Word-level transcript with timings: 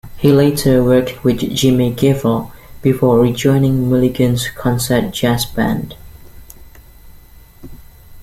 He 0.17 0.31
later 0.31 0.83
worked 0.83 1.23
with 1.23 1.41
Jimmy 1.55 1.93
Giuffre, 1.93 2.49
before 2.81 3.19
rejoining 3.19 3.87
Mulligan's 3.87 4.49
Concert 4.49 5.11
Jazz 5.11 5.45
Band. 5.45 5.93